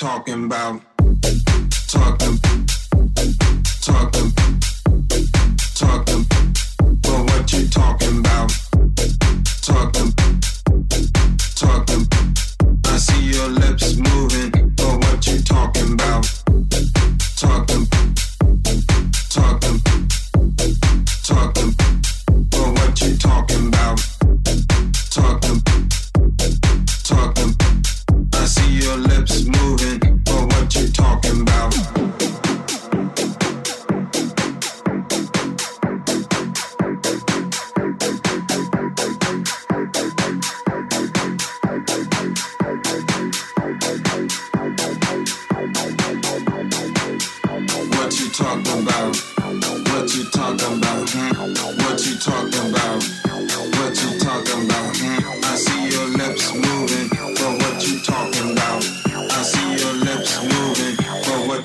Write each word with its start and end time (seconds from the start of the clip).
talking 0.00 0.46
about 0.46 0.80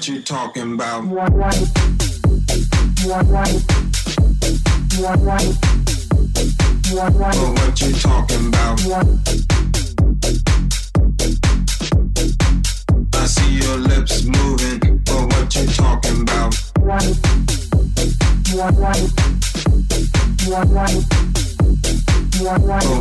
what 0.05 0.15
you 0.15 0.21
talking 0.21 0.73
about. 0.73 1.03
Well, 1.05 1.31
what 1.31 1.55
you 7.81 7.93
talking 7.93 8.47
about? 8.47 8.79
I 13.13 13.25
see 13.25 13.57
your 13.57 13.77
lips 13.77 14.23
moving. 14.25 14.79
But 15.05 15.25
what 15.25 15.55
you 15.55 15.65
talking 15.67 16.21
about? 16.21 16.55
Well, 16.79 17.01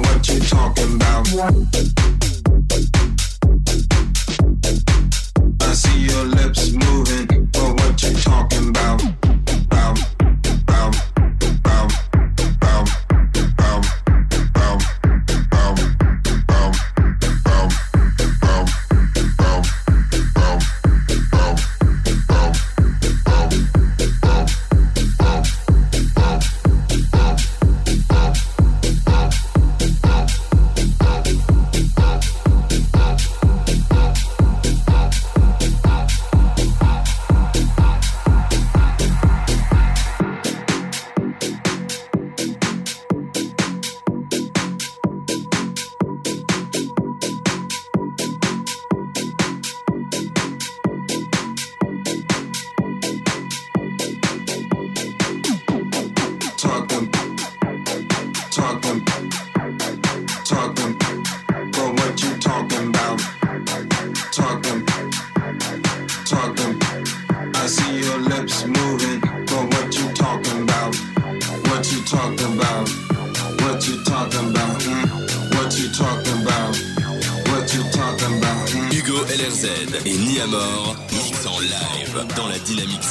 what 0.00 0.28
you 0.28 0.40
talking 0.40 0.94
about? 0.94 2.33
see 5.94 6.06
your 6.06 6.24
lips 6.24 6.72
moving, 6.72 7.46
but 7.52 7.72
what 7.80 8.02
you 8.02 8.14
talking 8.16 8.68
about? 8.68 9.23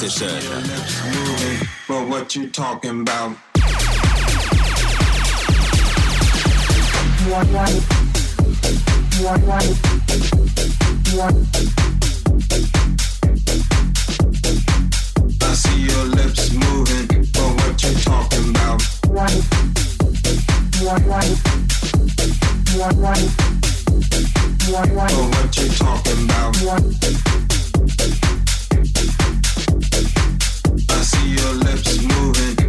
this 0.04 0.20
up. 0.20 0.42
Moving, 1.14 1.68
but 1.88 2.08
what 2.08 2.36
you 2.36 2.50
talking 2.50 3.00
about? 3.00 3.30
One, 7.32 7.52
one. 7.52 7.76
One, 9.24 9.42
one. 9.46 9.68
One. 11.16 11.46
I 15.40 15.54
see 15.54 15.80
your 15.80 16.04
lips 16.04 16.52
moving, 16.52 17.06
but 17.32 17.50
what 17.60 17.82
you 17.82 17.94
talking 18.04 18.50
about? 18.50 18.82
One. 19.08 19.40
One, 20.84 21.04
one. 21.08 21.30
One, 22.76 22.96
one. 23.00 23.24
One, 24.68 24.94
one. 24.94 25.08
But 25.08 25.28
what 25.34 25.56
you 25.56 25.68
talking 25.70 26.24
about? 26.24 26.56
One. 26.58 27.63
your 31.44 31.54
lips 31.54 32.02
moving 32.02 32.63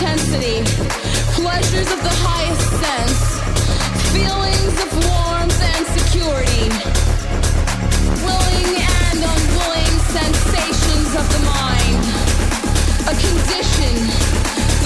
intensity, 0.00 0.64
pleasures 1.34 1.92
of 1.92 2.02
the 2.02 2.16
highest 2.24 2.70
sense, 2.80 3.20
feelings 4.16 4.74
of 4.80 4.88
warmth 5.04 5.60
and 5.60 5.84
security, 5.92 6.72
willing 8.24 8.80
and 8.80 9.18
unwilling 9.20 9.94
sensations 10.08 11.10
of 11.20 11.26
the 11.36 11.42
mind, 11.44 12.00
a 13.04 13.14
condition, 13.20 13.92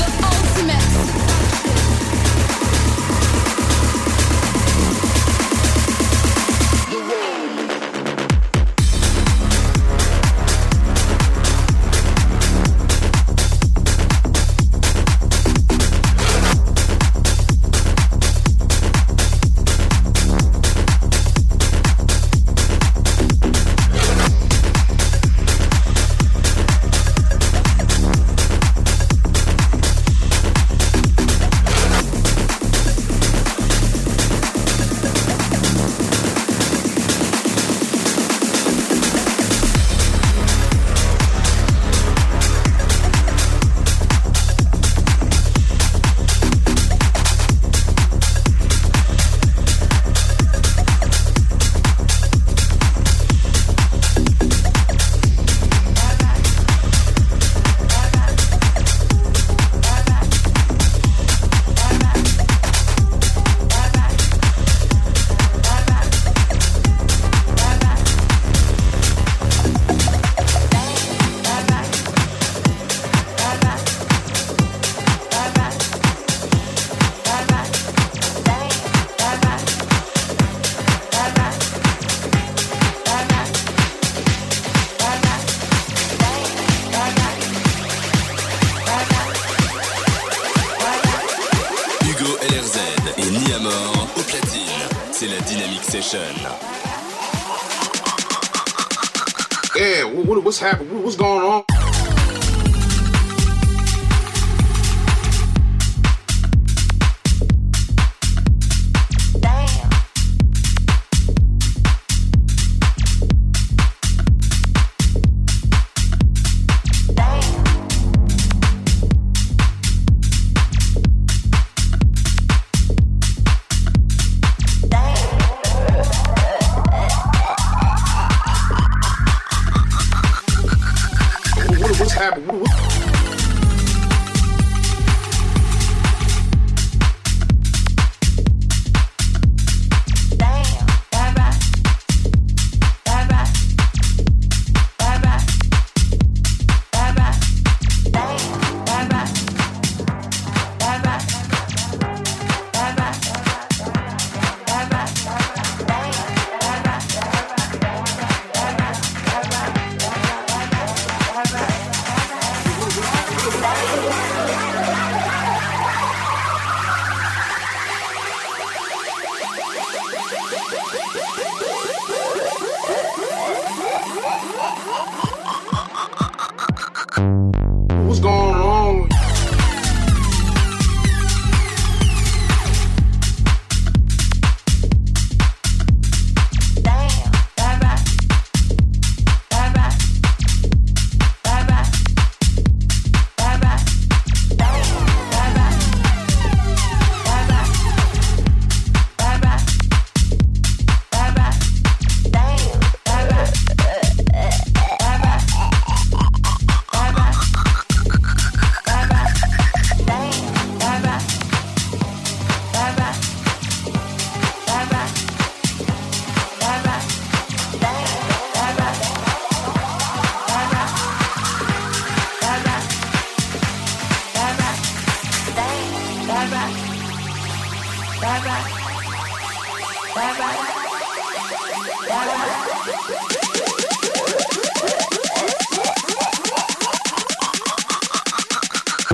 the 0.03 0.11
ultimate 0.35 1.74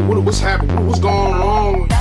what's 0.08 0.40
happening? 0.40 0.86
What's 0.86 1.00
going 1.00 1.34
on? 1.34 1.99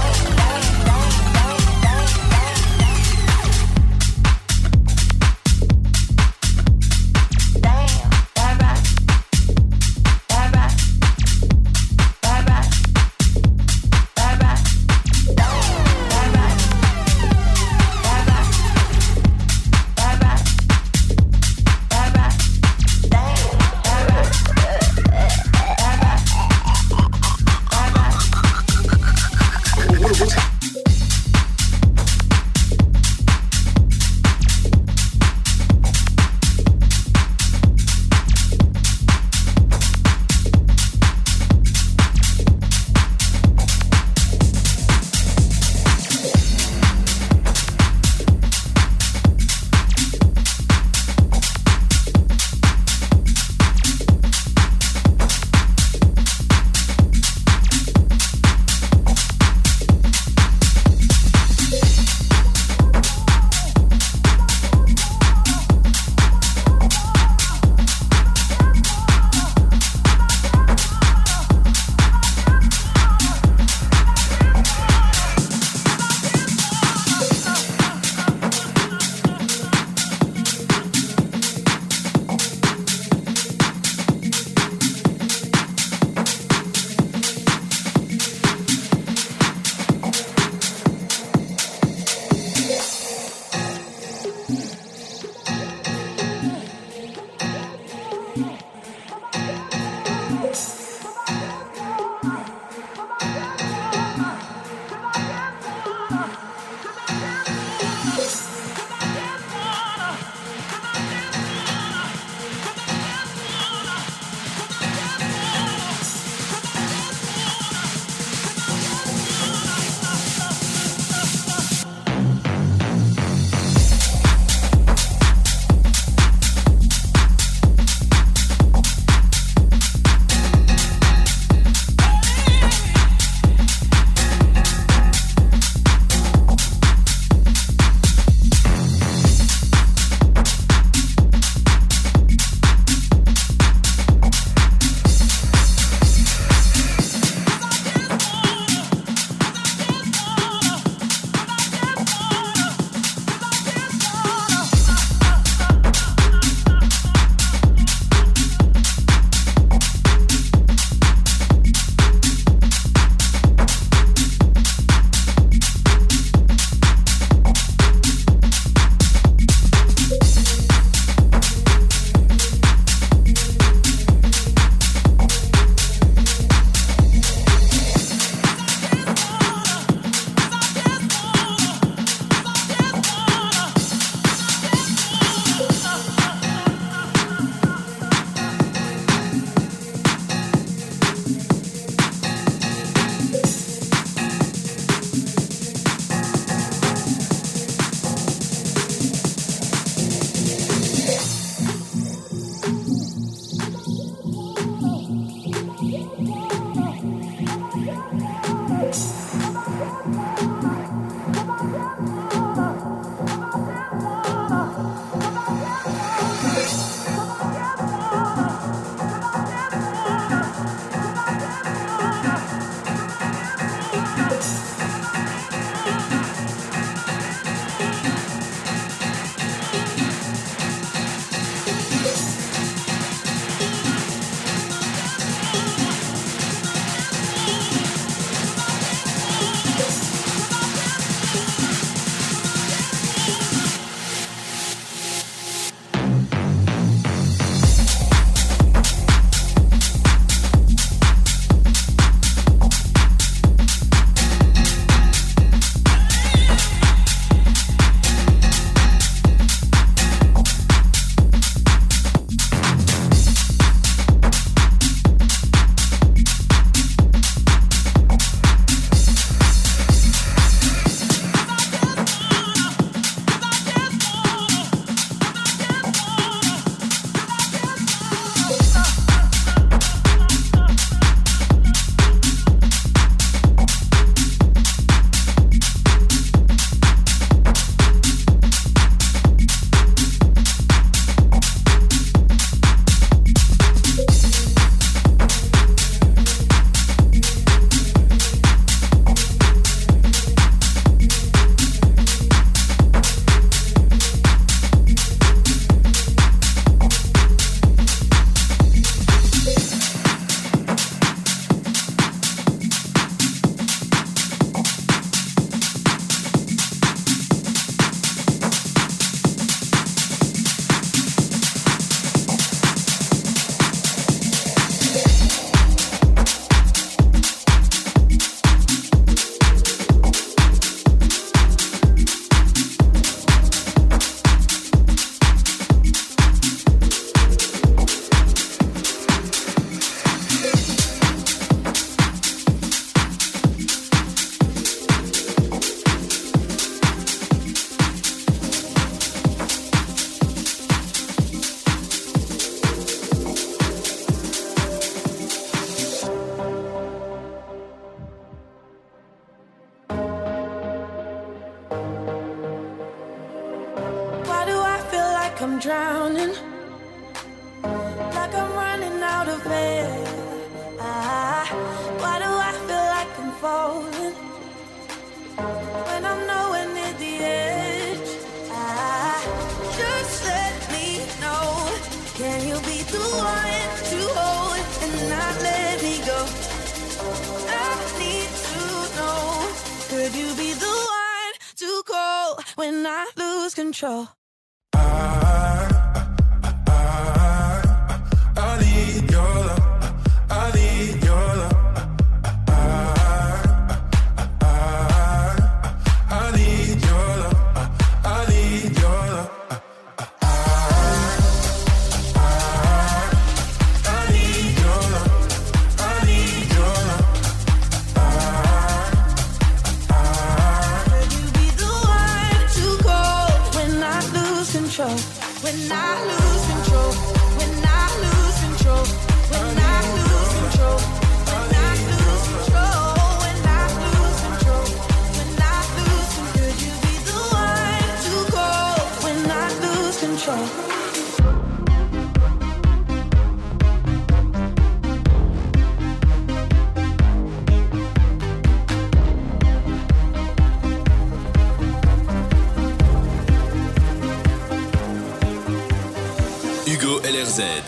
control. 393.71 394.18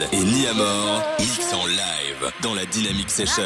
Fred 0.02 0.14
et 0.14 0.24
Niamor 0.24 1.04
mixent 1.20 1.54
en 1.54 1.66
live 1.66 2.32
dans 2.42 2.54
la 2.54 2.66
Dynamic 2.66 3.10
Session. 3.10 3.44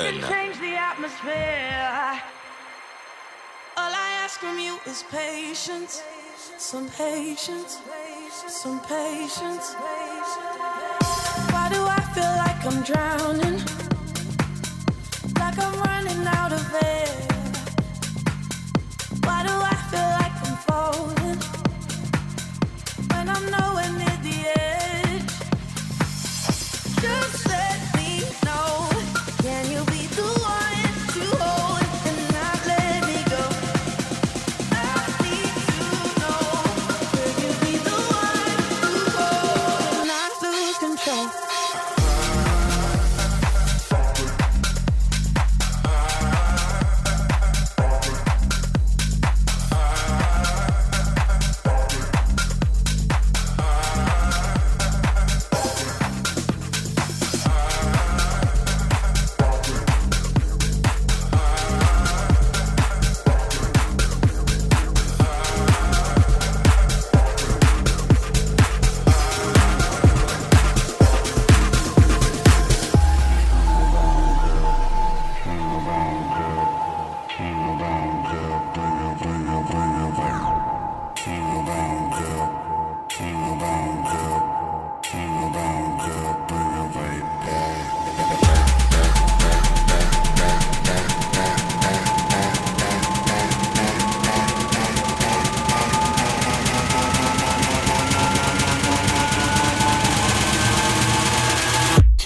All 3.77 3.91
I 3.91 4.23
ask 4.23 4.39
from 4.39 4.57
you 4.57 4.77
is 4.85 5.03
patience, 5.11 6.01
some 6.57 6.87
patience, 6.97 7.79
some 8.47 8.79
patience. 8.81 9.75
Why 11.51 11.69
do 11.69 11.83
I 11.85 12.01
feel 12.13 12.35
like 12.37 12.65
I'm 12.65 12.81
drowning? 12.83 13.61
Like 15.39 15.57
I'm 15.59 15.75
running 15.81 16.27
out 16.27 16.53
of 16.53 16.73
air. 16.81 17.07
Why 19.23 19.43
do 19.43 19.51
I 19.51 19.75
feel 19.91 20.09
like 20.19 20.35
I'm 20.45 20.57
falling? 20.67 21.39
When 23.11 23.29
I'm 23.29 23.45
nowhere 23.51 23.91
near? 23.99 24.14
just 27.05 27.44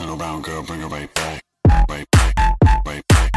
around, 0.10 0.43
girl, 0.43 0.63
bring 0.63 0.82
her 0.82 0.88
right 0.88 1.13
back. 1.13 1.41
Right 1.89 2.06
back, 2.12 2.58
right 2.86 3.04
back. 3.08 3.29